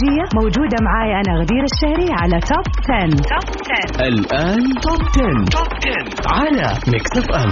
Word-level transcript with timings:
والخليجية 0.00 0.24
موجودة 0.34 0.76
معاي 0.82 1.10
أنا 1.20 1.40
غدير 1.40 1.64
الشهري 1.72 2.08
على 2.20 2.40
Top 2.40 2.66
10. 2.90 3.10
Top 3.10 3.56
10 3.96 4.08
الآن 4.08 4.58
Top 4.82 5.02
10. 5.02 5.44
Top 5.44 5.68
10 5.72 6.34
على 6.34 6.78
Mix 6.92 7.18
FM 7.18 7.50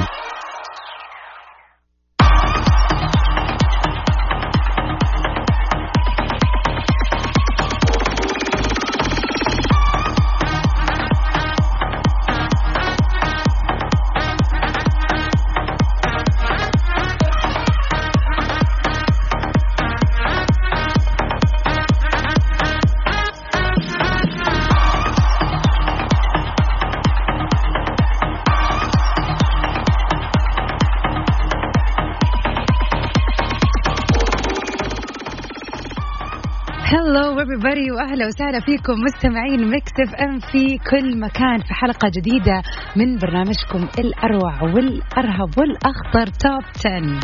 everybody 37.78 37.90
وأهلا 37.90 38.26
وسهلا 38.26 38.60
فيكم 38.60 38.92
مستمعين 38.92 39.70
Mix 39.70 39.92
FM 40.00 40.38
في 40.38 40.78
كل 40.90 41.20
مكان 41.20 41.58
في 41.58 41.74
حلقة 41.74 42.10
جديدة 42.16 42.62
من 42.96 43.18
برنامجكم 43.18 43.88
الأروع 43.98 44.62
والأرهب 44.62 45.58
والاخطر 45.58 46.26
Top 46.26 46.62
10 46.76 47.20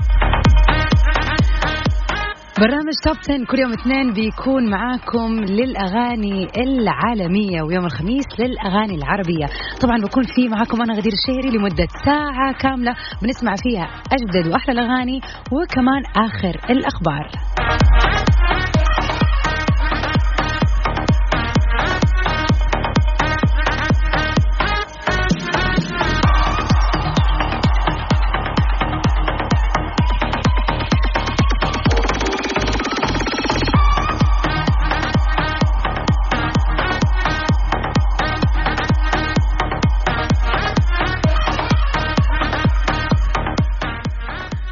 برنامج 2.60 2.92
Top 3.04 3.16
10 3.16 3.44
كل 3.44 3.58
يوم 3.58 3.72
اثنين 3.72 4.12
بيكون 4.12 4.70
معاكم 4.70 5.44
للأغاني 5.44 6.48
العالمية 6.56 7.62
ويوم 7.62 7.84
الخميس 7.84 8.26
للأغاني 8.38 8.94
العربية. 8.94 9.46
طبعا 9.82 9.98
بكون 9.98 10.24
في 10.24 10.48
معاكم 10.48 10.82
أنا 10.82 10.94
غدير 10.94 11.12
الشهري 11.12 11.58
لمدة 11.58 11.86
ساعة 12.04 12.52
كاملة 12.52 12.94
بنسمع 13.22 13.54
فيها 13.62 13.88
أجدد 14.12 14.52
وأحلى 14.52 14.72
الأغاني 14.72 15.20
وكمان 15.52 16.02
آخر 16.16 16.60
الأخبار. 16.70 17.30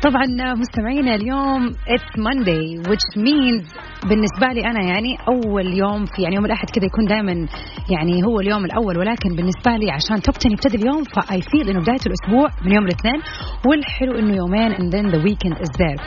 طبعا 0.03 0.53
مستمعينا 0.53 1.15
اليوم 1.15 1.75
it's 1.87 2.19
Monday 2.19 2.77
which 2.89 3.17
means 3.17 3.63
بالنسبة 4.08 4.46
لي 4.46 4.66
أنا 4.70 4.82
يعني 4.82 5.18
أول 5.28 5.66
يوم 5.66 6.04
في 6.04 6.22
يعني 6.22 6.34
يوم 6.34 6.44
الأحد 6.44 6.70
كذا 6.70 6.84
يكون 6.84 7.04
دائما 7.04 7.32
يعني 7.90 8.24
هو 8.24 8.40
اليوم 8.40 8.64
الأول 8.64 8.98
ولكن 8.98 9.28
بالنسبة 9.36 9.76
لي 9.76 9.90
عشان 9.90 10.22
Top 10.22 10.34
10 10.38 10.52
يبتدي 10.52 10.76
اليوم 10.76 11.02
ف 11.04 11.40
I 11.42 11.47
feel 11.47 11.68
إنه 11.68 11.80
بداية 11.80 12.04
الأسبوع 12.06 12.48
من 12.64 12.72
يوم 12.72 12.84
الاثنين 12.84 13.20
والحلو 13.66 14.18
إنه 14.18 14.36
يومين 14.36 14.72
and 14.74 14.92
then 14.92 15.06
the 15.14 15.20
weekend 15.28 15.56
is 15.64 15.70
there. 15.78 15.98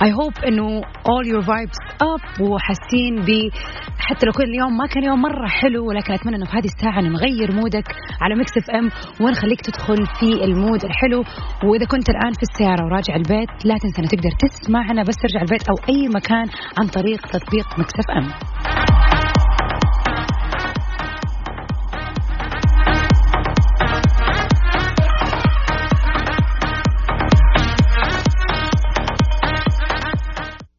I 0.00 0.08
hope 0.08 0.44
إنه 0.46 0.80
all 0.82 1.24
your 1.26 1.42
vibes 1.42 1.78
up 2.02 2.40
وحاسين 2.40 3.14
ب 3.26 3.50
حتى 3.98 4.26
لو 4.26 4.32
كل 4.32 4.54
يوم 4.54 4.76
ما 4.76 4.86
كان 4.86 5.04
يوم 5.04 5.22
مرة 5.22 5.46
حلو 5.48 5.88
ولكن 5.88 6.12
أتمنى 6.12 6.36
إنه 6.36 6.46
في 6.46 6.56
هذه 6.56 6.64
الساعة 6.64 7.00
نغير 7.00 7.52
mood 7.52 7.78
ك 7.78 7.84
على 8.20 8.34
Mix 8.34 8.56
FM 8.56 8.90
ونخليك 9.20 9.60
تدخل 9.60 10.06
في 10.06 10.44
ال 10.44 10.52
mood 10.52 10.84
الحلو. 10.84 11.24
وإذا 11.64 11.86
كنت 11.86 12.10
الآن 12.10 12.32
في 12.32 12.42
السيارة 12.42 12.84
وراجع 12.84 13.16
البيت 13.16 13.48
لا 13.64 13.74
تنسى 13.82 13.98
إنك 14.02 14.10
تقدر 14.10 14.30
تسمعنا 14.38 15.02
بس 15.02 15.16
ترجع 15.16 15.40
البيت 15.42 15.62
أو 15.68 15.76
أي 15.88 16.08
مكان 16.08 16.46
عن 16.78 16.86
طريق 16.86 17.35
تطبيق 17.38 17.78
Mix 17.78 17.92
FM. 17.98 18.26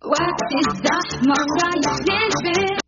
وقت 0.05 0.41
الزحمة 0.67 1.35
ورايح 1.49 1.95
للبيت 2.07 2.79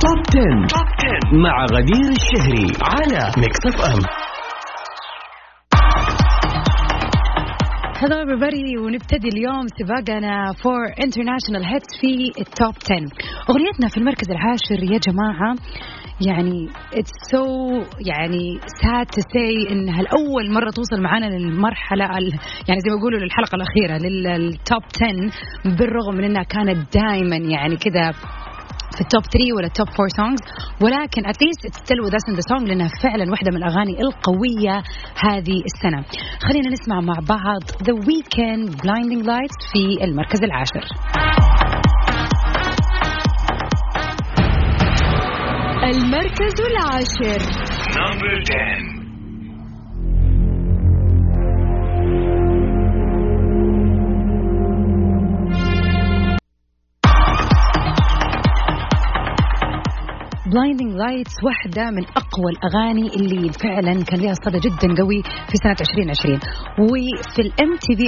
Top 0.00 0.18
10. 0.28 0.66
Top 0.66 0.88
10 1.32 1.42
مع 1.42 1.64
غدير 1.64 2.10
الشهري 2.10 2.66
على 2.82 3.32
Mix 3.38 3.66
FM. 3.66 4.02
Hello 8.04 8.16
everybody. 8.24 8.78
ونبتدي 8.78 9.28
اليوم 9.28 9.66
سباقنا 9.78 10.52
for 10.62 10.84
international 11.04 11.64
hits 11.64 11.86
في 12.00 12.40
ال 12.40 12.48
Top 12.48 12.74
10 12.84 12.96
أغنيتنا 13.50 13.88
في 13.88 13.96
المركز 13.96 14.30
العاشر 14.30 14.92
يا 14.92 14.98
جماعة. 14.98 15.54
يعني 16.26 16.68
it's 16.94 17.10
so 17.30 17.44
يعني 18.06 18.58
sad 18.60 19.06
to 19.06 19.22
say 19.22 19.70
انها 19.72 20.00
الأول 20.00 20.50
مرة 20.50 20.70
توصل 20.70 21.02
معنا 21.02 21.26
للمرحلة 21.26 22.04
يعني 22.68 22.80
زي 22.80 22.90
ما 22.90 22.98
يقولوا 22.98 23.20
للحلقة 23.20 23.56
الأخيرة 23.56 24.08
لل 24.08 24.38
Top 24.38 24.82
10 25.64 25.76
بالرغم 25.76 26.14
من 26.14 26.24
إنها 26.24 26.42
كانت 26.42 26.96
دائما 26.96 27.36
يعني 27.36 27.76
كذا 27.76 28.12
في 28.94 29.00
ال 29.00 29.06
Top 29.06 29.22
3 29.22 29.56
ولا 29.56 29.66
ال 29.66 29.72
Top 29.72 29.88
4 29.88 30.08
songs 30.18 30.42
ولكن 30.82 31.22
at 31.32 31.38
least 31.44 31.60
it's 31.68 31.78
still 31.84 32.00
with 32.04 32.14
us 32.18 32.24
in 32.30 32.34
the 32.40 32.44
song 32.50 32.62
لأنها 32.68 32.88
فعلا 33.02 33.30
واحدة 33.30 33.50
من 33.50 33.56
الأغاني 33.56 33.94
القوية 34.00 34.76
هذه 35.26 35.58
السنة. 35.70 36.04
خلينا 36.46 36.68
نسمع 36.70 37.00
مع 37.00 37.14
بعض 37.28 37.62
The 37.88 37.94
Weeknd 38.08 38.64
Blinding 38.82 39.22
Lights 39.30 39.72
في 39.72 40.04
المركز 40.04 40.42
العاشر. 40.42 40.84
المركز 45.84 46.54
العاشر. 46.70 47.40
Number 47.98 48.42
10 48.50 49.03
Blinding 60.54 60.92
Lights 61.04 61.34
واحدة 61.44 61.90
من 61.90 62.04
أقوى 62.04 62.48
الأغاني 62.54 63.06
اللي 63.16 63.52
فعلا 63.52 64.04
كان 64.04 64.20
لها 64.20 64.34
صدى 64.44 64.58
جدا 64.58 65.02
قوي 65.02 65.22
في 65.22 65.56
سنة 65.64 65.76
2020 65.80 66.38
وفي 66.80 67.42
ال 67.42 67.76
MTV 67.76 68.04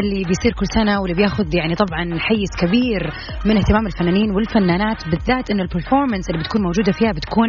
اللي 0.00 0.22
بيصير 0.28 0.52
كل 0.58 0.66
سنة 0.74 1.00
واللي 1.00 1.14
بياخذ 1.14 1.54
يعني 1.54 1.74
طبعا 1.74 2.18
حيز 2.18 2.50
كبير 2.62 3.02
من 3.46 3.56
اهتمام 3.56 3.86
الفنانين 3.86 4.30
والفنانات 4.30 5.08
بالذات 5.08 5.50
إنه 5.50 5.62
ال 5.62 5.68
performance 5.68 6.30
اللي 6.30 6.40
بتكون 6.42 6.62
موجودة 6.62 6.92
فيها 6.92 7.12
بتكون 7.12 7.48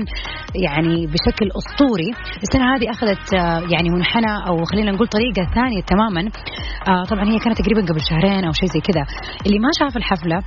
يعني 0.66 1.08
بشكل 1.08 1.48
أسطوري. 1.60 2.10
السنة 2.44 2.76
هذه 2.76 2.92
أخذت 2.92 3.34
آه، 3.34 3.62
يعني 3.74 3.90
منحنى 3.90 4.34
أو 4.48 4.64
خلينا 4.64 4.92
نقول 4.92 5.08
طريقة 5.08 5.44
ثانية 5.56 5.82
تماما. 5.82 6.22
آه، 6.90 7.04
طبعا 7.12 7.24
هي 7.24 7.40
كانت 7.40 7.58
تقريبا 7.62 7.82
قبل 7.82 8.02
شهرين 8.10 8.44
أو 8.46 8.52
شيء 8.52 8.70
زي 8.70 8.80
كذا. 8.80 9.04
اللي 9.46 9.60
ما 9.60 9.70
شاف 9.80 9.98
الحفلة 9.98 10.38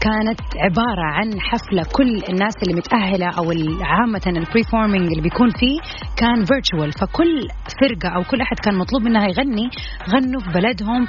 كانت 0.00 0.40
عبارة 0.56 1.06
عن 1.16 1.40
حفلة 1.40 1.82
كل 1.96 2.10
الناس 2.32 2.54
اللي 2.62 2.74
متأهلة 2.74 3.29
أو 3.38 3.44
عامة 3.82 4.22
ال 4.26 4.34
performing 4.34 5.08
اللي 5.10 5.22
بيكون 5.22 5.50
فيه 5.50 5.78
كان 6.16 6.44
virtual 6.44 6.92
فكل 6.92 7.48
فرقة 7.80 8.08
أو 8.16 8.22
كل 8.22 8.40
أحد 8.40 8.56
كان 8.58 8.74
مطلوب 8.78 9.02
منها 9.02 9.28
يغني 9.28 9.70
غنوا 10.12 10.40
في 10.40 10.50
بلدهم 10.54 11.06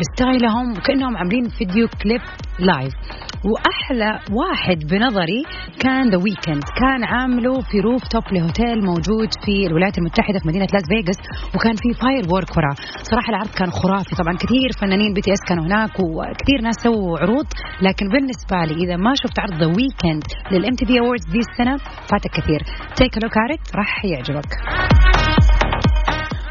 ب 0.00 0.09
style 0.09 0.54
هم 0.54 0.72
وكأنهم 0.72 1.16
عاملين 1.16 1.48
فيديو 1.48 1.88
كليب 2.02 2.20
live 2.58 2.92
وأحلى 3.50 4.10
واحد 4.40 4.78
بنظري 4.90 5.42
كان 5.80 6.10
The 6.10 6.16
Weeknd 6.16 6.64
كان 6.80 7.04
عامله 7.04 7.60
في 7.60 7.80
rooftop 7.80 8.02
ل 8.08 8.22
hotel 8.32 8.84
موجود 8.84 9.28
في 9.44 9.66
الولايات 9.66 9.98
المتحدة 9.98 10.38
في 10.38 10.48
مدينة 10.48 10.66
لاس 10.72 10.84
فيغاس 10.88 11.18
وكان 11.54 11.74
في 11.82 12.00
firework 12.00 12.56
وراه. 12.56 12.76
صراحة 13.10 13.30
العرض 13.30 13.50
كان 13.58 13.70
خرافي. 13.70 14.16
طبعا 14.16 14.34
كثير 14.36 14.68
فنانين 14.80 15.14
BTS 15.14 15.42
كانوا 15.48 15.64
هناك 15.64 16.00
وكثير 16.00 16.58
ناس 16.62 16.74
سووا 16.82 17.18
عروض. 17.18 17.46
لكن 17.82 18.06
بالنسبة 18.08 18.56
لي 18.68 18.84
إذا 18.84 18.96
ما 18.96 19.12
شفت 19.22 19.38
عرض 19.38 19.54
The 19.54 19.66
Weeknd 19.66 20.24
لل 20.52 20.74
MTV 20.74 21.00
Awards 21.14 21.32
دي 21.32 21.38
السنة 21.38 21.76
فاتك 22.10 22.30
كثير. 22.30 22.60
take 22.96 23.22
look 23.22 23.36
راح 23.76 24.04
يعجبك. 24.04 24.50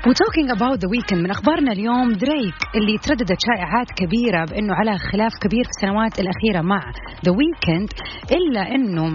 و 0.07 0.12
talking 0.12 0.49
about 0.51 0.79
The 0.79 0.89
Weeknd 0.89 1.19
من 1.23 1.31
أخبارنا 1.31 1.71
اليوم 1.71 2.11
دريك 2.11 2.55
اللي 2.75 2.97
ترددت 2.97 3.37
شائعات 3.47 3.87
كبيرة 3.95 4.45
بأنه 4.45 4.73
على 4.73 4.97
خلاف 4.97 5.31
كبير 5.41 5.63
في 5.63 5.69
السنوات 5.69 6.19
الأخيرة 6.19 6.61
مع 6.61 6.79
The 7.25 7.31
Weeknd 7.31 7.89
إلا 8.31 8.75
أنه 8.75 9.05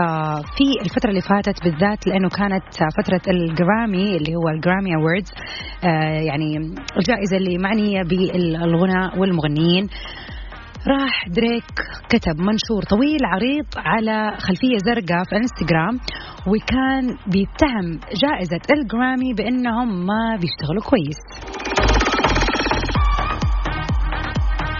آه 0.00 0.40
في 0.56 0.84
الفترة 0.84 1.10
اللي 1.10 1.20
فاتت 1.20 1.64
بالذات 1.64 2.06
لأنه 2.06 2.28
كانت 2.28 2.64
فترة 2.98 3.32
ال 3.32 3.44
Grammy 3.44 4.16
اللي 4.16 4.34
هو 4.36 4.48
ال 4.48 4.55
Grammy 4.55 4.94
Awards 4.94 5.32
آه 5.84 6.20
يعني 6.28 6.56
الجائزة 6.98 7.36
اللي 7.36 7.58
معنية 7.58 8.02
بالغناء 8.02 9.18
والمغنيين. 9.18 9.88
راح 10.88 11.28
دريك 11.28 11.64
كتب 12.08 12.36
منشور 12.38 12.82
طويل 12.90 13.24
عريض 13.24 13.66
على 13.76 14.36
خلفية 14.38 14.78
زرقاء 14.78 15.24
في 15.24 15.36
إنستغرام 15.36 15.94
وكان 16.50 17.04
بيتهم 17.26 18.00
جائزة 18.22 18.60
ال 18.70 18.79
Grammy 18.79 19.34
بأنهم 19.34 20.06
ما 20.06 20.36
بيشتغلوا 20.40 20.82
كويس. 20.82 21.55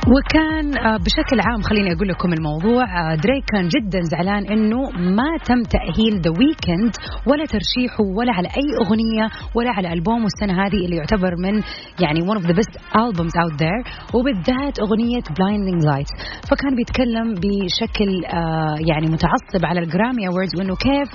وكان 0.06 0.78
آه، 0.78 0.96
بشكل 0.96 1.40
عام 1.40 1.62
خليني 1.62 1.92
أقول 1.92 2.08
لكم 2.08 2.32
الموضوع 2.32 2.84
آه، 2.84 3.14
دريك 3.14 3.44
كان 3.52 3.68
جدا 3.68 4.00
زعلان 4.02 4.46
إنه 4.46 4.90
ما 4.90 5.30
تم 5.44 5.62
تأهيل 5.62 6.20
The 6.20 6.30
Weeknd 6.30 6.92
ولا 7.26 7.44
ترشيحه 7.44 8.04
ولا 8.18 8.32
على 8.32 8.48
أي 8.48 8.68
أغنية 8.86 9.30
ولا 9.54 9.70
على 9.70 9.92
ألبوم 9.92 10.24
السنة 10.24 10.66
هذه 10.66 10.84
اللي 10.84 10.96
يعتبر 10.96 11.34
من 11.38 11.62
يعني 12.00 12.20
one 12.20 12.38
of 12.38 12.46
the 12.46 12.54
best 12.54 12.74
albums 12.94 13.34
out 13.42 13.54
there 13.58 14.14
وبالذات 14.14 14.78
أغنية 14.78 15.22
blinding 15.38 15.80
lights. 15.90 16.12
فكان 16.50 16.74
بيتكلم 16.76 17.34
بشكل 17.34 18.24
آه، 18.24 18.76
يعني 18.88 19.06
متعصب 19.06 19.64
على 19.64 19.80
ال 19.80 19.87
Grammy 19.87 20.28
Awards 20.28 20.52
وإنه 20.58 20.76
كيف 20.76 21.08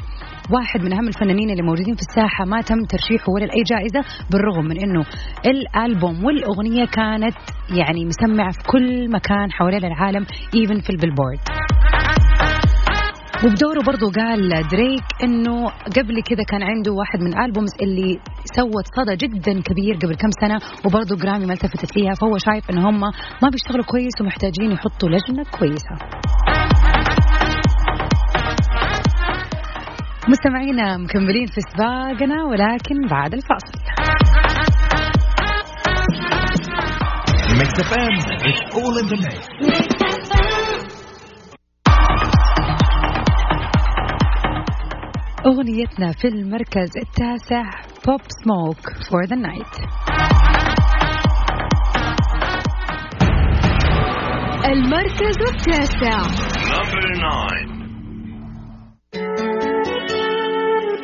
واحد 0.53 0.81
من 0.81 0.93
أهم 0.93 1.07
الفنانين 1.07 1.49
اللي 1.49 1.61
موجودين 1.61 1.95
في 1.95 2.01
الساحة 2.01 2.45
ما 2.45 2.61
تم 2.61 2.79
ترشيحه 2.89 3.25
ولا 3.33 3.45
لأي 3.45 3.63
جائزة 3.63 4.01
بالرغم 4.31 4.65
من 4.65 4.77
إنه 4.79 5.05
الألبوم 5.45 6.25
والأغنية 6.25 6.85
كانت 6.85 7.35
يعني 7.69 8.05
مسمعة 8.05 8.51
في 8.51 8.63
كل 8.67 9.11
مكان 9.11 9.51
حوالين 9.51 9.85
العالم 9.85 10.25
even 10.55 10.79
في 10.79 10.89
ال 10.89 10.94
Billboard. 10.94 11.39
وبدوره 13.45 13.81
برضو 13.85 14.09
قال 14.09 14.49
دريك 14.71 15.03
إنه 15.23 15.67
قبل 15.97 16.21
كذا 16.21 16.43
كان 16.49 16.63
عنده 16.63 16.91
واحد 16.91 17.19
من 17.19 17.33
الالبومز 17.33 17.71
اللي 17.81 18.19
سوت 18.55 18.85
صدى 18.97 19.15
جدا 19.15 19.61
كبير 19.61 19.95
قبل 19.95 20.15
كم 20.15 20.29
سنة 20.41 20.59
وبرضو 20.85 21.15
جرامي 21.15 21.45
ما 21.45 21.53
التفتت 21.53 21.97
ليها 21.97 22.13
فهو 22.13 22.37
شايف 22.37 22.69
إن 22.71 22.77
هم 22.77 22.99
ما 23.43 23.49
بيشتغلوا 23.51 23.85
كويس 23.85 24.13
ومحتاجين 24.21 24.71
يحطوا 24.71 25.09
لجنة 25.09 25.43
كويسة. 25.59 25.95
مستمعينا 30.29 30.97
مكملين 30.97 31.45
في 31.45 31.61
سباقنا 31.61 32.43
ولكن 32.43 33.07
بعد 33.11 33.33
الفاصل 33.33 33.81
Mix 37.61 37.71
FM, 37.89 38.15
it's 38.49 38.75
all 38.77 38.97
in 39.01 39.07
the 39.11 39.17
mix. 39.25 40.51
أغنيتنا 45.45 46.11
في 46.11 46.27
المركز 46.27 46.89
التاسع 46.97 47.63
Pop 48.07 48.21
Smoke 48.43 48.77
For 49.11 49.23
The 49.25 49.35
Night 49.35 49.75
المركز 54.65 55.37
التاسع 55.49 56.21
Number 56.71 57.05
nine. 57.17 57.70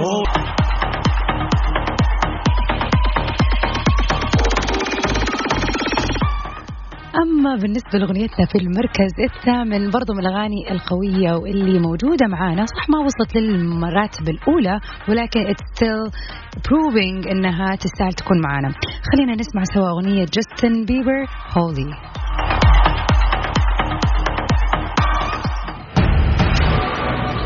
old. 0.00 0.52
أما 7.22 7.56
بالنسبة 7.56 7.98
لأغنيتنا 7.98 8.46
في 8.46 8.58
المركز 8.58 9.12
الثامن 9.20 9.90
برضو 9.90 10.12
من 10.12 10.18
الأغاني 10.18 10.70
القوية 10.70 11.32
واللي 11.32 11.78
موجودة 11.78 12.26
معانا 12.26 12.66
صح 12.66 12.88
ما 12.88 12.98
وصلت 12.98 13.36
للمراتب 13.36 14.28
الأولى 14.28 14.80
ولكن 15.08 15.40
it's 15.40 15.64
still 15.74 16.10
proving 16.68 17.30
إنها 17.30 17.76
تستاهل 17.76 18.12
تكون 18.12 18.40
معانا. 18.40 18.74
خلينا 19.12 19.32
نسمع 19.32 19.62
سوا 19.74 19.90
أغنية 19.90 20.24
جاستن 20.24 20.84
بيبر 20.84 21.26
هولي 21.58 21.92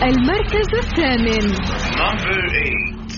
المركز 0.02 0.74
الثامن. 0.74 1.85
Number 1.96 2.38
eight. 2.62 3.10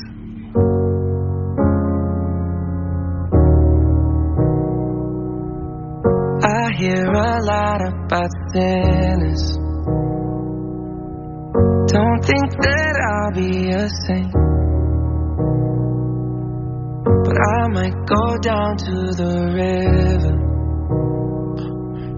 I 6.44 6.72
hear 6.78 7.06
a 7.06 7.42
lot 7.42 7.80
about 7.82 8.30
sinners. 8.52 9.44
Don't 11.92 12.22
think 12.22 12.48
that 12.62 12.94
I'll 13.10 13.34
be 13.34 13.70
a 13.72 13.88
saint. 14.06 14.32
But 17.24 17.36
I 17.36 17.68
might 17.74 17.98
go 18.06 18.38
down 18.38 18.76
to 18.76 18.94
the 19.20 19.32
river. 19.58 20.48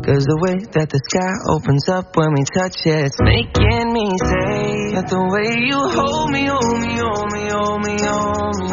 Cause 0.05 0.25
the 0.25 0.39
way 0.43 0.57
that 0.75 0.91
the 0.91 1.01
sky 1.09 1.33
opens 1.55 1.89
up 1.89 2.17
when 2.17 2.35
we 2.35 2.43
touch 2.53 2.83
it, 2.85 3.15
it's 3.15 3.21
making 3.23 3.93
me 3.93 4.11
say 4.19 4.50
that 4.93 5.09
the 5.09 5.23
way 5.23 5.55
you 5.69 5.79
hold 5.79 6.31
me, 6.31 6.47
hold 6.47 6.81
me, 6.81 6.99
hold 6.99 7.33
me, 7.33 7.49
hold 7.49 7.81
me, 7.83 7.97
hold 8.01 8.57
me. 8.61 8.70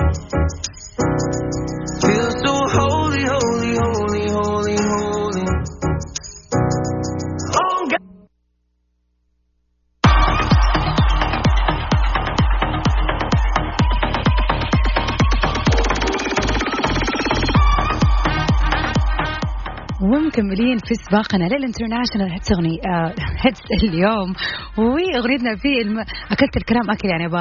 ومكملين 20.38 20.78
في 20.78 20.94
سباقنا 20.96 21.44
لل 21.44 21.55
international 21.55 22.32
hits 22.32 22.52
اغني 22.52 22.80
آه 22.88 23.14
hits 23.46 23.62
اليوم. 23.84 24.34
وأغنيتنا 24.78 25.56
في 25.56 25.82
الم... 25.82 26.00
أكلت 26.32 26.58
الكلام 26.58 26.92
أكل 26.92 27.08
يعني 27.10 27.28
ب... 27.28 27.36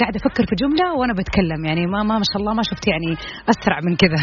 قاعدة 0.00 0.16
أفكر 0.16 0.46
في 0.46 0.54
جملة 0.54 0.94
وأنا 0.98 1.12
بتكلم 1.12 1.64
يعني 1.64 1.86
ما 1.86 2.02
ما 2.02 2.18
ما 2.18 2.24
شاء 2.32 2.40
الله 2.42 2.54
ما 2.54 2.62
شفت 2.62 2.88
يعني 2.88 3.16
أسرع 3.50 3.78
من 3.84 3.96
كذا. 3.96 4.22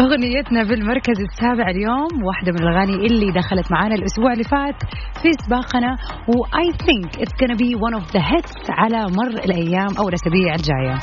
أغنيتنا 0.00 0.64
في 0.64 0.74
المركز 0.74 1.20
السابع 1.20 1.70
اليوم 1.70 2.24
واحدة 2.26 2.52
من 2.52 2.58
الأغاني 2.68 3.06
اللي 3.06 3.32
دخلت 3.32 3.72
معانا 3.72 3.94
الأسبوع 3.94 4.32
اللي 4.32 4.44
فات 4.44 4.78
في 5.22 5.28
سباقنا 5.46 5.96
و 6.28 6.44
I 6.46 6.76
think 6.86 7.20
it's 7.22 7.34
gonna 7.40 7.56
be 7.56 7.70
one 7.86 7.94
of 8.00 8.12
the 8.12 8.20
hits 8.20 8.70
على 8.70 8.96
مر 8.96 9.44
الأيام 9.44 9.90
أو 9.98 10.08
الأسابيع 10.08 10.54
الجاية. 10.54 10.98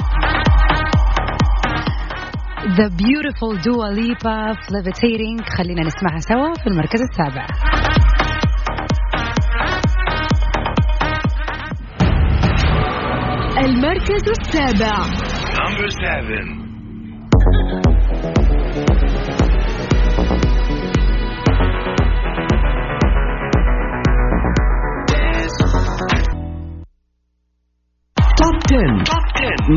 The 2.61 2.91
beautiful 2.95 3.57
Dua 3.57 3.89
Lipa 3.89 4.53
في 4.53 4.71
Levitating 4.71 5.41
خلينا 5.57 5.81
نسمعها 5.81 6.19
سوا 6.19 6.53
في 6.53 6.67
المركز 6.67 7.01
السابع. 7.01 7.47
المركز 13.57 14.29
السابع. 14.29 14.95
Number 15.57 15.89
seven. 15.89 16.60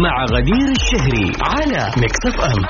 مع 0.03 0.25
غدير 0.25 0.69
الشهري 0.71 1.33
على 1.43 1.93
ميكس 2.01 2.27
اف 2.27 2.41
ام 2.45 2.65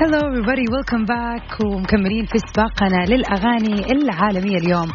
Hello 0.00 0.20
everybody, 0.30 0.66
welcome 0.76 1.04
back. 1.06 1.64
ومكملين 1.64 2.26
في 2.26 2.38
سباقنا 2.38 3.04
للأغاني 3.08 3.92
العالمية 3.92 4.56
اليوم. 4.58 4.88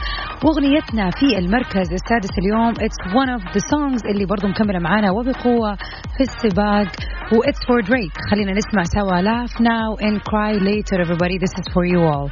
وأغنيتنا 0.43 1.09
في 1.11 1.37
المركز 1.37 1.87
السادس 1.93 2.29
اليوم 2.39 2.73
It's 2.73 3.13
one 3.13 3.29
of 3.37 3.41
the 3.53 3.59
songs 3.59 4.01
اللي 4.09 4.25
برضو 4.25 4.47
مكملة 4.47 4.79
معانا 4.79 5.11
وبقوة 5.11 5.75
في 6.17 6.21
السباق. 6.21 6.87
و 7.33 7.43
It's 7.43 7.61
for 7.67 7.81
Drake. 7.89 8.17
خلينا 8.31 8.51
نسمع 8.51 8.83
سوا 8.83 9.21
Laugh 9.21 9.53
now 9.59 10.05
and 10.05 10.17
cry 10.29 10.53
later 10.53 11.01
everybody. 11.01 11.37
This 11.37 11.53
is 11.61 11.67
for 11.73 11.85
you 11.85 11.99
all. 12.11 12.29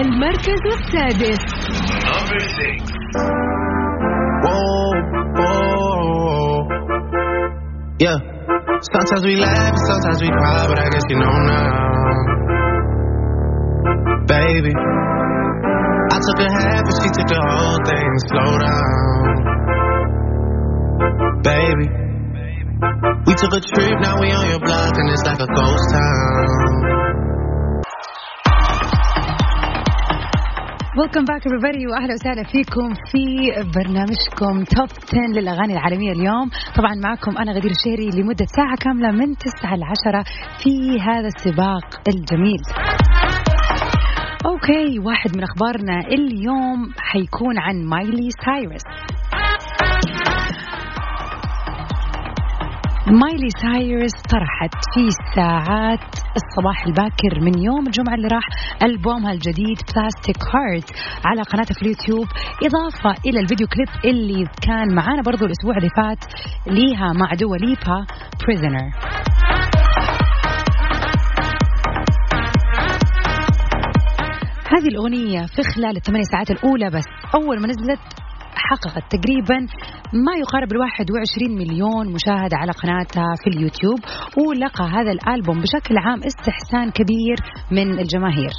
المركز 0.00 0.62
السادس 0.76 1.42
Number 2.06 2.40
six. 2.58 2.78
Whoa, 4.44 4.88
whoa. 5.38 6.68
Yeah. 7.98 8.18
Sometimes 8.92 9.24
we 9.24 9.36
laugh 9.36 9.72
and 9.78 9.84
sometimes 9.92 10.20
we 10.22 10.28
cry, 10.28 10.66
but 10.70 10.78
I 10.78 10.88
guess 10.92 11.06
you 11.10 11.18
know 11.22 11.36
now. 11.54 11.86
Baby. 14.26 14.74
I 16.14 16.18
took 16.26 16.38
a 16.46 16.50
half 16.58 16.84
and 16.90 16.96
she 17.02 17.08
took 17.16 17.28
the 17.34 17.40
whole 17.48 17.80
thing. 17.90 18.10
Slow 18.30 18.50
down. 18.66 19.24
Baby. 21.42 21.86
We 23.26 23.34
took 23.34 23.52
a 23.60 23.60
trip, 23.60 23.96
now 24.00 24.20
we 24.20 24.28
on 24.32 24.46
your 24.50 24.60
block 24.60 24.94
and 24.96 25.08
it's 25.10 25.24
like 25.24 25.40
a 25.40 25.46
ghost 25.58 25.86
town. 25.92 26.69
Welcome 30.97 31.25
back 31.25 31.41
everybody 31.41 31.85
وأهلا 31.91 32.13
وسهلا 32.13 32.43
فيكم 32.43 32.93
في 33.11 33.25
برنامجكم 33.75 34.63
Top 34.63 34.89
10 35.07 35.39
للأغاني 35.39 35.73
العالمية 35.73 36.11
اليوم. 36.11 36.49
طبعا 36.77 36.95
معكم 36.95 37.37
أنا 37.37 37.51
غدير 37.51 37.71
الشهري 37.71 38.21
لمدة 38.21 38.45
ساعة 38.45 38.75
كاملة 38.81 39.11
من 39.11 39.37
9 39.37 39.75
ل 39.75 39.83
10 39.83 40.23
في 40.63 41.01
هذا 41.01 41.27
السباق 41.27 42.01
الجميل. 42.07 42.61
أوكي 44.45 44.99
واحد 44.99 45.37
من 45.37 45.43
أخبارنا 45.43 45.99
اليوم 45.99 46.93
حيكون 46.97 47.59
عن 47.59 47.85
مايلي 47.85 48.29
سايرس 48.45 48.81
مايلي 53.11 53.49
سايرس 53.49 54.11
طرحت 54.29 54.73
في 54.93 55.09
ساعات 55.35 55.99
الصباح 56.39 56.85
الباكر 56.87 57.39
من 57.41 57.63
يوم 57.63 57.87
الجمعة 57.87 58.15
اللي 58.15 58.27
راح 58.27 58.43
ألبومها 58.83 59.31
الجديد 59.31 59.77
Plastic 59.95 60.37
Hearts 60.37 60.91
على 61.25 61.41
قناتها 61.41 61.73
في 61.73 61.81
اليوتيوب. 61.81 62.27
إضافة 62.63 63.21
إلى 63.25 63.39
الفيديو 63.39 63.67
كليب 63.67 63.87
اللي 64.13 64.45
كان 64.67 64.95
معانا 64.95 65.21
برضو 65.21 65.45
الأسبوع 65.45 65.77
اللي 65.77 65.89
فات 65.97 66.23
ليها 66.67 67.13
مع 67.13 67.33
دوا 67.33 67.57
ليبا 67.57 68.05
Prisoner 68.43 68.91
هذه 74.73 74.87
الأغنية 74.87 75.45
في 75.45 75.63
خلال 75.63 75.97
الثمانية 75.97 76.23
ساعات 76.31 76.51
الأولى 76.51 76.89
بس. 76.89 77.03
أول 77.35 77.61
ما 77.61 77.67
نزلت 77.67 77.99
حققت 78.71 79.03
تقريبا 79.15 79.59
ما 80.25 80.33
يقارب 80.39 80.71
ال 80.71 80.77
21 80.77 81.57
مليون 81.57 82.13
مشاهدة 82.13 82.57
على 82.57 82.71
قناتها 82.71 83.35
في 83.43 83.49
اليوتيوب 83.49 83.99
ولقى 84.37 84.83
هذا 84.83 85.11
الألبوم 85.11 85.59
بشكل 85.61 85.97
عام 85.97 86.19
استحسان 86.23 86.91
كبير 86.91 87.37
من 87.71 87.99
الجماهير. 87.99 88.51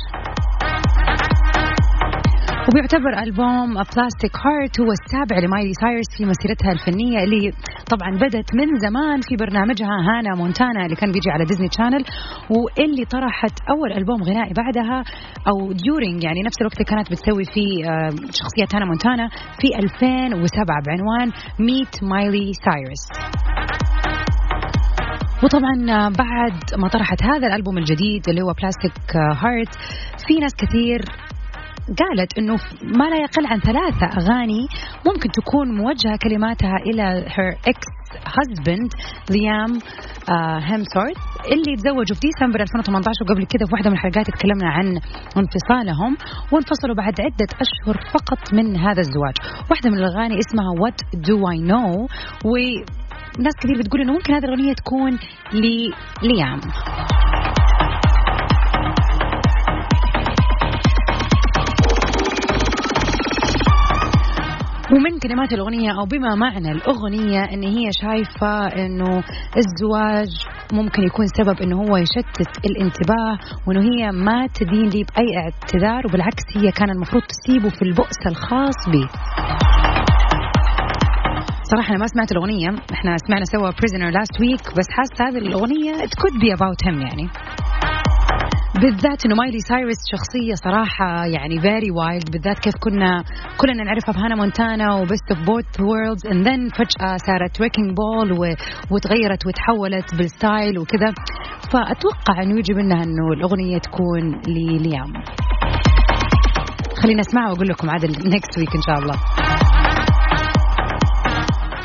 وبيعتبر 2.69 3.13
ألبوم 3.23 3.75
Plastic 3.75 4.37
Hearts 4.45 4.81
هو 4.81 4.91
السابع 4.99 5.37
لمايلي 5.45 5.73
سايرس 5.73 6.11
في 6.17 6.25
مسيرتها 6.25 6.73
الفنية 6.73 7.25
اللي 7.25 7.53
طبعا 7.91 8.11
بدت 8.11 8.55
من 8.55 8.79
زمان 8.79 9.21
في 9.21 9.37
برنامجها 9.37 9.97
هانا 10.09 10.35
مونتانا 10.37 10.85
اللي 10.85 10.97
كان 10.97 11.13
بيجي 11.13 11.31
على 11.31 11.45
Disney 11.45 11.69
Channel 11.69 12.05
واللي 12.51 13.05
طرحت 13.05 13.55
أول 13.71 13.93
ألبوم 13.93 14.23
غنائي 14.23 14.53
بعدها 14.53 15.05
أو 15.49 15.73
during 15.73 16.25
يعني 16.25 16.43
نفس 16.43 16.57
الوقت 16.61 16.75
اللي 16.75 16.85
كانت 16.85 17.11
بتسوي 17.11 17.45
فيه 17.45 17.91
آه، 17.91 18.11
شخصية 18.41 18.69
هانا 18.75 18.85
مونتانا 18.87 19.29
في 19.61 19.69
2007 19.79 20.83
بعنوان 20.87 21.33
Meet 21.61 22.05
Miley 22.05 22.53
Cyrus 22.65 23.05
وطبعا 25.45 26.09
بعد 26.09 26.81
ما 26.81 26.89
طرحت 26.89 27.23
هذا 27.25 27.47
الألبوم 27.47 27.79
الجديد 27.79 28.29
اللي 28.29 28.43
هو 28.43 28.53
Plastic 28.53 29.17
Hearts 29.17 29.75
في 30.27 30.35
ناس 30.41 30.55
كثير 30.55 31.01
قالت 32.01 32.39
إنه 32.39 32.57
ما 32.83 33.05
لا 33.05 33.17
يقل 33.17 33.47
عن 33.47 33.61
ثلاثة 33.61 34.07
أغاني 34.07 34.67
ممكن 35.07 35.29
تكون 35.31 35.77
موجهة 35.77 36.17
كلماتها 36.23 36.77
إلى 36.87 37.25
her 37.29 37.71
ex 37.71 37.79
husband 38.37 38.89
ليام 39.31 39.79
هيمسورث 40.69 41.17
اللي 41.53 41.77
تزوجوا 41.77 42.17
في 42.17 42.21
ديسمبر 42.29 42.61
2018 42.61 43.25
وقبل 43.25 43.47
كذا 43.47 43.67
في 43.67 43.73
واحدة 43.73 43.91
من 43.91 43.97
الحلقات 43.97 44.27
تكلمنا 44.27 44.69
عن 44.71 44.87
انفصالهم 45.37 46.17
وانفصلوا 46.53 46.95
بعد 46.95 47.15
عدة 47.21 47.49
أشهر 47.65 47.97
فقط 48.15 48.55
من 48.55 48.77
هذا 48.77 49.01
الزواج. 49.01 49.35
واحدة 49.71 49.91
من 49.91 49.99
الأغاني 49.99 50.39
اسمها 50.39 50.71
What 50.83 50.99
Do 51.29 51.37
I 51.55 51.59
Know 51.71 51.91
وناس 52.45 53.55
كثير 53.63 53.79
بتقول 53.79 54.01
إنه 54.01 54.13
ممكن 54.13 54.35
هذه 54.35 54.45
الأغنية 54.45 54.73
تكون 54.73 55.19
لليام. 55.53 56.61
ومن 64.93 65.19
كلمات 65.19 65.53
الأغنية 65.53 65.91
أو 66.01 66.05
بما 66.05 66.35
معنى 66.35 66.73
الأغنية 66.73 67.45
أن 67.45 67.63
هي 67.63 67.91
شايفة 68.03 68.67
أنه 68.67 69.23
الزواج 69.57 70.29
ممكن 70.73 71.03
يكون 71.03 71.27
سبب 71.27 71.63
أنه 71.63 71.77
هو 71.77 71.97
يشتت 71.97 72.67
الانتباه 72.67 73.39
وأنه 73.67 73.81
هي 73.81 74.11
ما 74.13 74.47
تدين 74.47 74.89
لي 74.89 75.05
بأي 75.05 75.27
اعتذار 75.39 76.07
وبالعكس 76.07 76.43
هي 76.57 76.71
كان 76.71 76.91
المفروض 76.91 77.23
تسيبه 77.23 77.69
في 77.69 77.83
البؤس 77.83 78.27
الخاص 78.27 78.89
به 78.93 79.09
صراحة 81.63 81.91
أنا 81.91 81.99
ما 81.99 82.07
سمعت 82.07 82.33
الأغنية 82.33 82.69
إحنا 82.93 83.17
سمعنا 83.27 83.45
سوا 83.45 83.71
Prisoner 83.71 84.13
last 84.19 84.37
week 84.41 84.79
بس 84.79 84.87
حاسة 84.91 85.29
هذه 85.29 85.39
الأغنية 85.39 85.93
it 85.93 86.11
could 86.21 86.37
be 86.41 86.51
about 86.59 86.89
him 86.89 87.01
يعني. 87.01 87.29
بالذات 88.75 89.27
إنه 89.27 89.35
مايلي 89.35 89.59
سايرس 89.59 89.99
شخصية 90.13 90.55
صراحة 90.55 91.27
يعني 91.27 91.61
very 91.61 91.91
wild 91.91 92.31
بالذات 92.31 92.59
كيف 92.59 92.75
كنا 92.81 93.25
كلنا 93.61 93.85
نعرفها 93.85 94.15
بهانا 94.15 94.35
مونتانا 94.35 94.95
و 94.95 95.02
Best 95.02 95.31
of 95.31 95.47
Both 95.47 95.81
Worlds 95.81 96.27
and 96.27 96.49
then 96.49 96.69
فجأة 96.69 97.17
صارت 97.27 97.61
Wrecking 97.61 97.97
Ball 97.97 98.57
وتغيرت 98.91 99.47
وتحولت 99.47 100.15
بالستايل 100.15 100.79
وكذا. 100.79 101.15
فأتوقع 101.73 102.43
إنه 102.43 102.59
يجي 102.59 102.75
منها 102.75 103.03
إنه 103.03 103.33
الأغنية 103.37 103.79
تكون 103.79 104.41
لليام 104.49 105.13
خلينا 107.03 107.21
أسمعها 107.21 107.51
وأقول 107.51 107.69
لكم 107.69 107.91
عاد 107.91 108.05
next 108.05 108.59
week 108.59 108.75
إن 108.75 108.83
شاء 108.83 108.99
الله. 108.99 109.15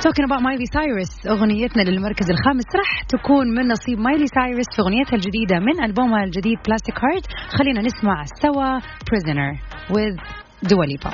Talking 0.08 0.26
about 0.26 0.42
مايلي 0.42 0.66
سايرس 0.66 1.28
أغنيتنا 1.28 1.82
للمركز 1.82 2.30
الخامس 2.32 2.64
راح 2.76 3.04
تكون 3.04 3.48
من 3.48 3.68
نصيب 3.68 4.00
مايلي 4.00 4.28
سايرس 4.28 4.66
في 4.76 4.82
أغنيتها 4.82 5.16
الجديدة 5.16 5.60
من 5.60 5.84
ألبومها 5.84 6.24
الجديد 6.24 6.58
Plastic 6.68 6.96
Hearts 6.96 7.28
خلينا 7.50 7.82
نسمع 7.82 8.24
سوا 8.42 8.80
Prisoner 8.80 9.60
with 9.92 10.18
Lipa. 10.64 11.12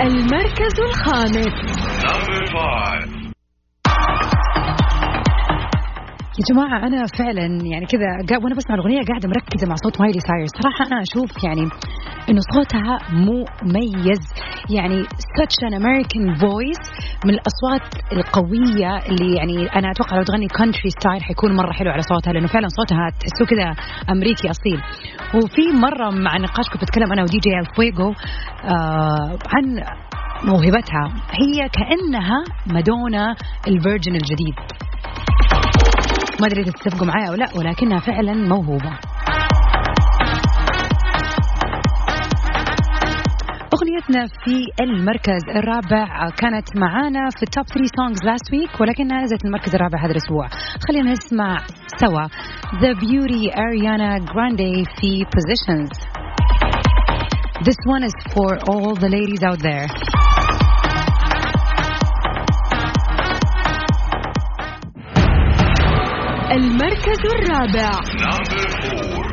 المركز 0.00 0.80
الخامس. 0.80 1.54
Number 2.04 2.46
five. 2.52 3.13
يا 6.38 6.44
جماعة 6.50 6.86
أنا 6.86 7.06
فعلا 7.18 7.46
يعني 7.72 7.86
كذا 7.86 8.38
وأنا 8.42 8.54
بسمع 8.54 8.74
الأغنية 8.74 9.00
قاعدة 9.08 9.28
مركزة 9.28 9.66
مع 9.68 9.74
صوت 9.84 10.00
مايلي 10.00 10.20
سايرس. 10.20 10.50
صراحة 10.62 10.86
أنا 10.86 11.02
أشوف 11.02 11.44
يعني 11.44 11.64
إنه 12.30 12.40
صوتها 12.54 12.98
مميز. 13.12 14.22
يعني 14.76 15.04
such 15.38 15.56
an 15.68 15.72
American 15.82 16.24
voice 16.46 16.84
من 17.26 17.34
الأصوات 17.34 17.86
القوية 18.12 18.90
اللي 19.08 19.36
يعني 19.36 19.78
أنا 19.78 19.90
أتوقع 19.90 20.16
لو 20.16 20.22
تغني 20.22 20.48
country 20.48 20.88
style 20.98 21.22
حيكون 21.22 21.56
مرة 21.56 21.72
حلو 21.72 21.90
على 21.90 22.02
صوتها 22.02 22.32
لأنه 22.32 22.46
فعلا 22.46 22.68
صوتها 22.68 23.10
تحسه 23.20 23.46
كذا 23.46 23.68
أمريكي 24.12 24.50
أصيل. 24.50 24.80
وفي 25.34 25.62
مرة 25.86 26.10
مع 26.10 26.36
نقاش 26.36 26.68
كنت 26.72 26.82
بتكلم 26.82 27.12
أنا 27.12 27.22
ودي 27.22 27.38
جي 27.38 27.58
الفويجو 27.58 28.08
آه 28.64 29.38
عن 29.52 29.64
موهبتها. 30.44 31.04
هي 31.30 31.68
كأنها 31.68 32.44
مادونا 32.66 33.36
ال 33.68 33.74
version 33.74 34.14
الجديد. 34.14 34.54
ما 36.40 36.46
أدري 36.46 36.62
إذا 36.62 36.72
تتفقوا 36.72 37.06
معي 37.06 37.28
أو 37.28 37.34
لا 37.34 37.46
ولكنها 37.56 38.00
فعلا 38.00 38.34
موهوبة. 38.34 38.98
أغنيتنا 43.74 44.26
في 44.44 44.82
المركز 44.82 45.42
الرابع 45.56 46.30
كانت 46.30 46.76
معانا 46.76 47.30
في 47.30 47.42
ال 47.42 47.48
top 47.48 47.64
3 47.66 47.90
songs 47.96 48.24
last 48.24 48.52
week 48.52 48.80
ولكنها 48.80 49.22
نزلت 49.22 49.44
المركز 49.44 49.74
الرابع 49.74 49.98
هذا 49.98 50.10
الأسبوع. 50.10 50.48
خلينا 50.88 51.12
نسمع 51.12 51.58
سوا 52.00 52.26
the 52.82 52.92
beauty 52.92 53.50
اريانا 53.58 54.18
جراندي 54.18 54.84
في 54.84 55.24
Positions 55.34 55.90
This 57.64 57.80
one 57.86 58.02
is 58.04 58.12
for 58.34 58.58
all 58.68 58.94
the 58.94 59.08
ladies 59.08 59.42
out 59.42 59.60
there. 59.68 59.86
المركز 66.54 67.20
الرابع 67.34 67.90
Number 68.16 68.68
four. 68.80 69.24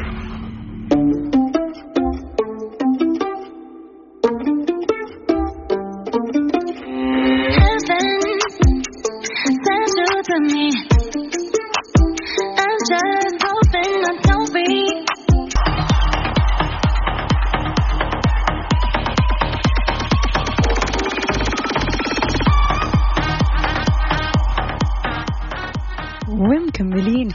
ومكملين 10.22 10.74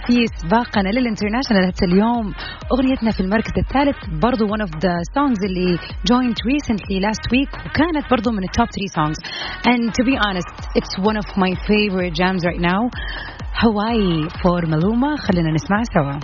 في 0.07 0.27
سباقنا 0.27 0.89
للانترناشونال 0.89 1.65
هات 1.65 1.83
اليوم 1.83 2.35
اغنيتنا 2.73 3.11
في 3.11 3.21
المركز 3.21 3.53
الثالث 3.59 3.97
برضو 4.23 4.47
one 4.47 4.63
of 4.67 4.71
the 4.71 4.95
songs 5.17 5.41
اللي 5.45 5.79
joined 6.11 6.39
recently 6.53 7.01
last 7.07 7.25
week 7.35 7.51
وكانت 7.67 8.11
برضو 8.11 8.31
من 8.31 8.45
التوب 8.45 8.67
3 8.67 8.87
songs 8.99 9.19
and 9.73 9.91
to 9.99 10.03
be 10.05 10.17
honest 10.27 10.55
it's 10.79 10.95
one 11.11 11.17
of 11.23 11.27
my 11.37 11.53
favorite 11.71 12.15
jams 12.21 12.43
right 12.49 12.63
now 12.73 12.81
Hawaii 13.63 14.29
for 14.43 14.61
Maluma 14.71 15.17
خلينا 15.19 15.51
نسمع 15.53 15.83
سوا 15.83 16.21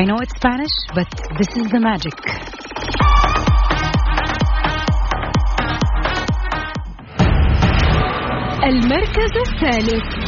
I 0.00 0.04
know 0.08 0.18
it's 0.24 0.34
Spanish 0.40 0.76
but 0.96 1.08
this 1.38 1.50
is 1.60 1.66
the 1.74 1.80
magic 1.80 2.18
المركز 8.64 9.32
الثالث 9.46 10.27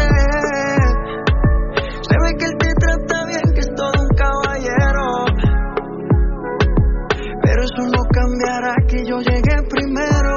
Se 2.30 2.30
ve 2.30 2.30
que 2.38 2.46
él 2.50 2.56
te 2.58 2.70
trata 2.84 3.16
bien, 3.26 3.46
que 3.54 3.60
es 3.66 3.70
todo 3.74 3.90
un 4.04 4.10
caballero. 4.22 5.06
Pero 7.42 7.58
eso 7.68 7.82
no 7.94 8.02
cambiará 8.18 8.74
que 8.88 8.98
yo 9.08 9.16
llegué 9.28 9.56
primero. 9.74 10.34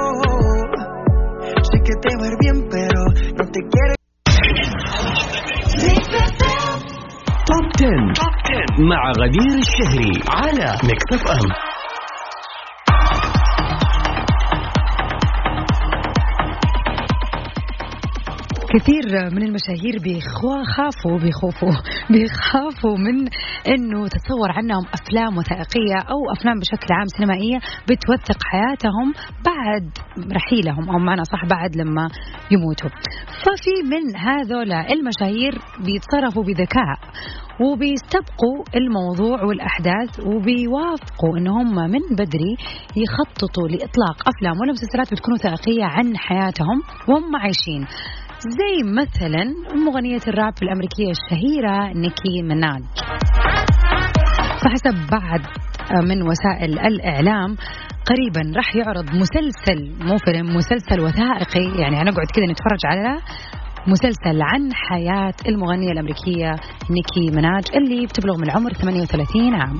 Sé 1.69 1.77
que 1.85 1.93
te 2.03 2.11
va 2.17 2.25
a 2.25 2.29
ir 2.31 2.37
bien, 2.39 2.67
pero 2.71 3.01
no 3.37 3.45
te 3.53 3.61
quiere. 3.71 3.93
توب 7.49 7.65
10. 7.77 8.29
مع 8.79 9.11
غدير 9.11 9.57
الشهري 9.57 10.13
على 10.29 10.67
ميكس 10.83 11.05
اف 11.13 11.27
ام 11.31 11.47
كثير 18.74 19.30
من 19.30 19.42
المشاهير 19.42 19.98
بيخافوا 20.02 21.18
بيخوفوا 21.18 21.76
بيخافوا 22.10 22.96
من 22.98 23.28
إنه 23.68 24.08
تتصور 24.08 24.50
عنهم 24.50 24.84
أفلام 24.94 25.38
وثائقية 25.38 25.98
أو 26.10 26.32
أفلام 26.36 26.58
بشكل 26.58 26.94
عام 26.94 27.06
سينمائية 27.16 27.58
بتوثق 27.88 28.38
حياتهم 28.44 29.12
بعد 29.46 29.90
رحيلهم 30.36 30.90
أو 30.90 30.98
معنى 30.98 31.24
صح 31.24 31.44
بعد 31.44 31.76
لما 31.76 32.08
يموتوا. 32.50 32.90
ففي 33.44 33.74
من 33.92 34.16
هذولا 34.16 34.92
المشاهير 34.92 35.58
بيتصرفوا 35.84 36.44
بذكاء 36.44 36.98
وبيستبقوا 37.60 38.58
الموضوع 38.76 39.42
والأحداث 39.44 40.20
وبيوافقوا 40.20 41.38
إن 41.38 41.48
هم 41.48 41.74
من 41.74 42.00
بدري 42.10 42.56
يخططوا 42.96 43.68
لإطلاق 43.68 44.16
أفلام 44.28 44.60
ولا 44.60 44.72
مسلسلات 44.72 45.12
بتكون 45.12 45.34
وثائقية 45.34 45.84
عن 45.84 46.16
حياتهم 46.16 46.82
وهم 47.08 47.36
عايشين. 47.36 47.86
زي 48.48 48.90
مثلا 48.92 49.44
مغنية 49.86 50.20
الراب 50.28 50.52
الأمريكية 50.62 51.10
الشهيرة 51.10 51.92
نيكي 51.92 52.42
مناج 52.42 52.82
فحسب 54.62 55.10
بعض 55.12 55.40
من 56.04 56.22
وسائل 56.22 56.78
الإعلام 56.78 57.56
قريبا 58.06 58.56
راح 58.56 58.76
يعرض 58.76 59.04
مسلسل 59.04 60.04
مو 60.06 60.16
فيلم 60.16 60.56
مسلسل 60.56 61.00
وثائقي. 61.00 61.80
يعني 61.80 61.96
هنقعد 61.96 62.26
كذا 62.34 62.46
نتفرج 62.50 62.78
على 62.86 63.20
مسلسل 63.86 64.42
عن 64.42 64.70
حياة 64.74 65.34
المغنية 65.48 65.92
الأمريكية 65.92 66.50
نيكي 66.90 67.36
مناج 67.36 67.64
اللي 67.76 68.06
بتبلغ 68.06 68.36
من 68.38 68.44
العمر 68.44 68.72
38 68.72 69.54
عام. 69.54 69.76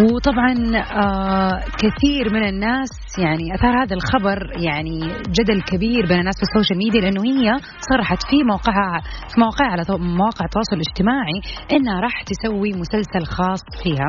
وطبعا 0.00 0.54
آه 0.76 1.60
كثير 1.78 2.32
من 2.32 2.48
الناس 2.48 2.90
يعني 3.18 3.54
أثار 3.54 3.82
هذا 3.82 3.94
الخبر 3.96 4.52
يعني 4.56 4.98
جدل 5.28 5.62
كبير 5.62 6.06
بين 6.06 6.18
الناس 6.18 6.34
في 6.36 6.42
السوشيال 6.42 6.78
ميديا 6.78 7.00
لأنه 7.00 7.22
هي 7.24 7.58
صرحت 7.90 8.22
في 8.30 8.42
موقعها 8.42 9.00
في 9.28 9.40
مواقعها 9.40 9.70
على 9.70 9.84
مواقع 9.98 10.44
التواصل 10.44 10.76
الاجتماعي 10.76 11.38
إنها 11.72 12.00
راح 12.00 12.22
تسوي 12.22 12.72
مسلسل 12.72 13.24
خاص 13.24 13.60
فيها 13.82 14.08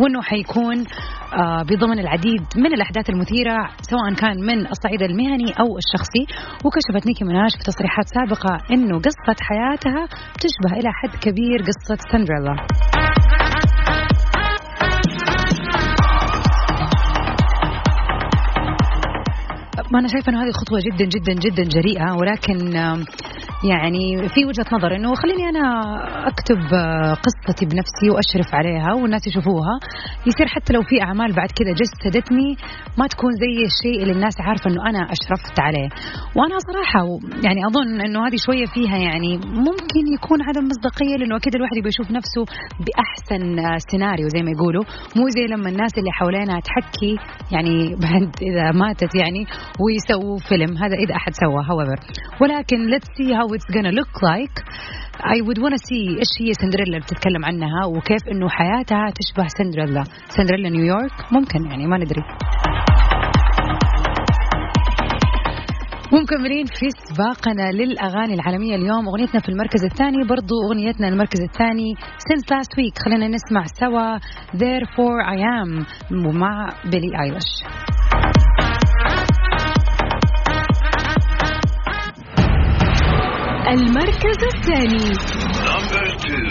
وإنه 0.00 0.22
حيكون 0.22 0.78
آه 1.40 1.62
بضمن 1.62 1.98
العديد 1.98 2.42
من 2.56 2.74
الأحداث 2.74 3.10
المثيرة 3.10 3.56
سواء 3.90 4.14
كان 4.14 4.36
من 4.40 4.66
الصعيد 4.66 5.02
المهني 5.02 5.52
أو 5.60 5.78
الشخصي. 5.78 6.24
وكشفت 6.64 7.06
نيكي 7.06 7.24
ميناج 7.24 7.52
في 7.58 7.64
تصريحات 7.64 8.06
سابقة 8.08 8.58
إنه 8.70 8.98
قصة 8.98 9.36
حياتها 9.40 10.06
تشبه 10.42 10.80
إلى 10.80 10.90
حد 10.92 11.18
كبير 11.20 11.58
قصة 11.62 11.98
سندريلا 12.12 12.56
ما 19.92 19.98
أنا 19.98 20.08
شايفة 20.08 20.30
إنه 20.32 20.42
هذه 20.42 20.50
خطوة 20.52 20.80
جدا 20.80 21.04
جدا 21.04 21.32
جدا 21.32 21.62
جريئة 21.62 22.12
ولكن 22.12 22.76
يعني 23.74 24.28
في 24.28 24.44
وجهة 24.44 24.66
نظر 24.72 24.96
إنه 24.96 25.14
خليني 25.14 25.48
أنا 25.48 25.64
أكتب 26.28 26.58
آه، 26.74 27.14
قصتي 27.14 27.64
بنفسي 27.66 28.10
وأشرف 28.10 28.54
عليها 28.54 28.94
والناس 28.94 29.26
يشوفوها. 29.26 29.74
يصير 30.26 30.46
حتى 30.46 30.72
لو 30.72 30.82
في 30.82 31.02
أعمال 31.02 31.32
بعد 31.32 31.50
كذا 31.58 31.72
جسدتني 31.80 32.56
ما 32.98 33.06
تكون 33.06 33.32
زي 33.32 33.56
الشيء 33.70 34.02
اللي 34.02 34.12
الناس 34.12 34.34
عارفة 34.40 34.70
إنه 34.70 34.82
أنا 34.90 34.98
أشرفت 34.98 35.60
عليه. 35.60 35.88
وأنا 36.36 36.56
صراحة 36.68 37.00
يعني 37.44 37.60
أظن 37.66 38.00
إنه 38.00 38.26
هذه 38.26 38.36
شوية 38.46 38.66
فيها 38.66 38.96
يعني 38.96 39.36
ممكن 39.68 40.04
يكون 40.16 40.38
عدم 40.48 40.64
مصداقية 40.70 41.16
لأنه 41.16 41.36
أكيد 41.36 41.54
الواحد 41.54 41.76
يبغى 41.76 41.88
يشوف 41.88 42.10
نفسه 42.10 42.42
بأحسن 42.84 43.42
سيناريو 43.90 44.28
زي 44.28 44.42
ما 44.42 44.50
يقولوا. 44.50 44.84
مو 45.16 45.28
زي 45.28 45.46
لما 45.46 45.68
الناس 45.68 45.92
اللي 45.98 46.12
حوالينها 46.12 46.60
تحكي 46.60 47.12
يعني 47.54 47.94
بعد 48.04 48.30
إذا 48.48 48.72
ماتت 48.72 49.14
يعني 49.14 49.46
ويسووا 49.82 50.38
فيلم. 50.48 50.76
هذا 50.82 50.96
إذا 51.04 51.14
أحد 51.16 51.32
سوى 51.42 51.60
however. 51.70 51.98
ولكن 52.40 52.76
let's 52.94 53.08
see 53.18 53.30
how 53.38 53.46
it's 53.56 53.68
gonna 53.76 53.94
look 54.00 54.14
like. 54.30 54.56
I 55.34 55.38
would 55.46 55.58
wanna 55.62 55.80
see 55.88 56.18
إيش 56.18 56.32
هي 56.40 56.52
سندريلا 56.52 56.86
اللي 56.86 57.00
بتتكلم 57.00 57.44
عنها 57.44 57.86
وكيف 57.86 58.22
إنه 58.32 58.48
حياتها 58.48 59.10
تشبه 59.18 59.46
سندريلا. 59.48 60.04
سندريلا 60.28 60.68
نيويورك 60.68 61.32
ممكن 61.32 61.70
يعني 61.70 61.86
ما 61.86 61.98
ندري. 61.98 62.22
ومكملين 66.12 66.66
في 66.66 66.86
سباقنا 66.90 67.72
للأغاني 67.72 68.34
العالمية 68.34 68.76
اليوم. 68.76 69.08
أغنيتنا 69.08 69.40
في 69.40 69.48
المركز 69.48 69.84
الثاني 69.84 70.24
برضو 70.28 70.54
أغنيتنا 70.68 71.08
المركز 71.08 71.40
الثاني 71.40 71.94
since 71.98 72.44
last 72.54 72.72
week. 72.78 73.04
خلينا 73.04 73.28
نسمع 73.28 73.64
سوا. 73.80 74.18
Therefore 74.56 75.18
I 75.34 75.38
am 75.38 75.86
ومع 76.26 76.68
بيلي 76.84 77.22
ايليش 77.22 77.50
المركز 83.75 84.43
الثاني 84.55 85.11
Number 85.67 86.05
two. 86.23 86.47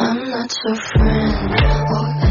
I'm 0.00 0.18
not 0.30 0.50
your 0.64 0.76
friend 0.92 2.21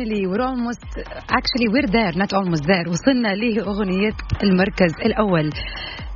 Finally 0.00 0.26
we're 0.26 0.40
almost 0.40 0.80
actually 1.38 1.68
we're 1.68 1.90
there 1.92 2.12
not 2.12 2.32
almost 2.32 2.64
there. 2.64 2.88
وصلنا 2.88 3.34
لأغنية 3.34 4.12
المركز 4.42 4.92
الأول. 5.06 5.50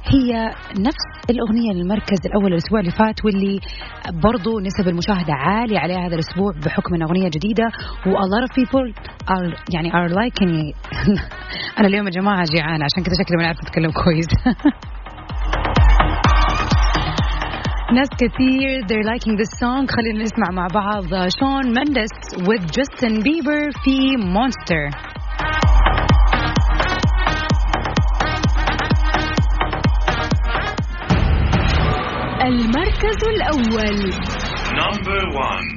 هي 0.05 0.55
نفس 0.79 1.31
الأغنية 1.31 1.73
للمركز 1.73 2.19
الأول 2.27 2.53
الأسبوع 2.53 2.81
اللي 2.81 2.91
فات 2.91 3.25
واللي 3.25 3.61
برضو 4.23 4.61
نسب 4.61 4.89
المشاهدة 4.89 5.33
عالية 5.33 5.79
عليها 5.79 6.07
هذا 6.07 6.15
الأسبوع 6.15 6.53
بحكم 6.67 6.95
أنها 6.95 7.07
أغنية 7.07 7.29
جديدة. 7.29 7.65
و 8.07 8.11
a 8.11 8.27
lot 8.35 8.49
of 8.49 8.55
people 8.55 8.93
are 9.29 9.75
يعني 9.75 9.91
are 9.93 10.09
liking. 10.09 10.75
أنا 11.79 11.89
اليوم 11.89 12.07
يا 12.07 12.11
جماعة 12.11 12.45
جيعانة 12.55 12.85
عشان 12.85 13.03
كذا 13.03 13.15
شكلي 13.25 13.37
ما 13.37 13.45
أعرف 13.45 13.59
أتكلم 13.61 13.91
كويس. 13.91 14.29
ناس 17.94 18.10
كثير 18.10 18.82
they're 18.88 19.04
liking 19.14 19.36
this 19.38 19.52
song 19.60 19.88
خلينا 19.96 20.24
نسمع 20.24 20.52
مع 20.52 20.68
بعض 20.74 21.30
شون 21.40 21.74
مندس 21.74 22.10
with 22.36 22.64
Justin 22.78 23.22
Bieber 23.24 23.72
في 23.84 24.18
Monster 24.18 25.10
المركز 32.42 33.28
الأول 33.28 34.14
Number 34.84 35.22
one. 35.34 35.73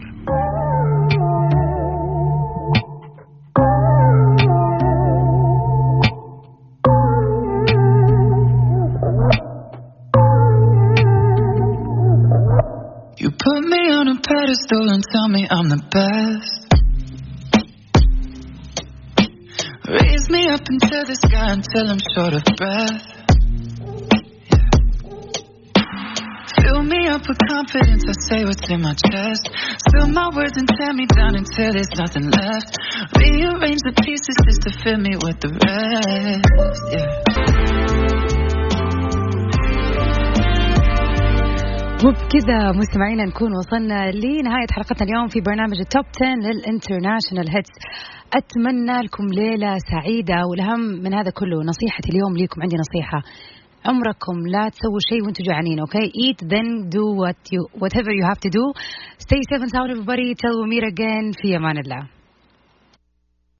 Until 21.67 21.91
I'm 21.91 21.99
short 22.15 22.33
of 22.33 22.43
breath. 22.55 23.01
Fill 26.61 26.83
me 26.83 27.07
up 27.07 27.27
with 27.27 27.37
confidence, 27.47 28.03
I 28.07 28.13
say 28.29 28.45
what's 28.45 28.69
in 28.69 28.81
my 28.81 28.93
chest. 28.93 29.49
Spill 29.87 30.07
my 30.07 30.29
words 30.35 30.57
and 30.57 30.67
tear 30.67 30.93
me 30.93 31.05
down 31.07 31.35
until 31.35 31.73
there's 31.73 31.91
nothing 31.97 32.29
left. 32.29 32.77
Rearrange 33.17 33.81
the 33.83 33.93
pieces 34.03 34.35
just 34.45 34.61
to 34.63 34.71
fill 34.83 34.97
me 34.97 35.15
with 35.15 35.39
the 35.39 35.49
rest. 35.65 36.83
Yeah. 38.11 38.16
وبكذا 42.05 42.71
مستمعينا 42.71 43.25
نكون 43.25 43.51
وصلنا 43.57 44.11
لنهاية 44.11 44.67
حلقتنا 44.71 45.07
اليوم 45.07 45.27
في 45.27 45.41
برنامج 45.41 45.79
التوب 45.79 46.05
10 46.21 46.35
للانترناشونال 46.35 47.49
هيتس 47.49 47.69
أتمنى 48.33 49.01
لكم 49.05 49.25
ليلة 49.25 49.77
سعيدة 49.91 50.45
والأهم 50.49 50.79
من 50.79 51.13
هذا 51.13 51.31
كله 51.39 51.57
نصيحتي 51.63 52.09
اليوم 52.09 52.37
ليكم 52.37 52.61
عندي 52.61 52.75
نصيحة. 52.77 53.21
عمركم 53.85 54.47
لا 54.47 54.69
تسووا 54.69 54.99
شيء 55.09 55.23
وأنتم 55.23 55.43
جوعانين 55.43 55.79
أوكي 55.79 56.05
eat 56.25 56.39
then 56.53 56.67
do 56.95 57.05
what 57.21 57.39
you 57.53 57.61
whatever 57.81 58.11
you 58.17 58.25
have 58.31 58.39
to 58.45 58.49
do. 58.59 58.63
Stay 59.25 59.41
safe 59.49 59.61
and 59.65 59.71
sound 59.75 59.89
everybody. 59.91 60.35
Till 60.41 60.55
we 60.61 60.67
meet 60.73 60.85
again. 60.93 61.31
في 61.41 61.57
أمان 61.57 61.77
الله. 61.77 62.16